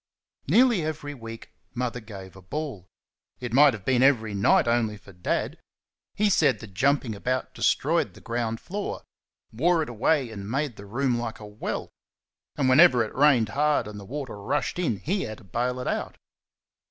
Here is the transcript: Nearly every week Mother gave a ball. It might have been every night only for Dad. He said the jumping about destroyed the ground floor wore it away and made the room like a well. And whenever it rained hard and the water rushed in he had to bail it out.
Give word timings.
Nearly 0.47 0.81
every 0.83 1.13
week 1.13 1.51
Mother 1.75 1.99
gave 1.99 2.35
a 2.35 2.41
ball. 2.41 2.87
It 3.39 3.53
might 3.53 3.75
have 3.75 3.85
been 3.85 4.01
every 4.01 4.33
night 4.33 4.67
only 4.67 4.97
for 4.97 5.13
Dad. 5.13 5.59
He 6.15 6.27
said 6.27 6.57
the 6.57 6.65
jumping 6.65 7.13
about 7.13 7.53
destroyed 7.53 8.15
the 8.15 8.19
ground 8.21 8.59
floor 8.59 9.03
wore 9.53 9.83
it 9.83 9.89
away 9.89 10.31
and 10.31 10.49
made 10.49 10.75
the 10.75 10.87
room 10.87 11.19
like 11.19 11.39
a 11.39 11.45
well. 11.45 11.91
And 12.55 12.67
whenever 12.67 13.03
it 13.03 13.13
rained 13.13 13.49
hard 13.49 13.87
and 13.87 13.99
the 13.99 14.03
water 14.05 14.41
rushed 14.41 14.79
in 14.79 14.97
he 14.97 15.21
had 15.21 15.37
to 15.37 15.43
bail 15.43 15.79
it 15.79 15.87
out. 15.87 16.17